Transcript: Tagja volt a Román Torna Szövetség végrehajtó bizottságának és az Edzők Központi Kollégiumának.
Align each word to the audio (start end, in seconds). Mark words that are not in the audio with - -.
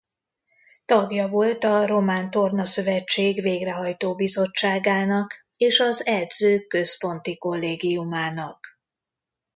Tagja 0.85 1.27
volt 1.27 1.63
a 1.63 1.85
Román 1.85 2.29
Torna 2.31 2.65
Szövetség 2.65 3.41
végrehajtó 3.41 4.15
bizottságának 4.15 5.45
és 5.57 5.79
az 5.79 6.05
Edzők 6.05 6.67
Központi 6.67 7.37
Kollégiumának. 7.37 8.67